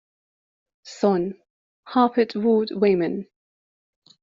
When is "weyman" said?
2.71-3.27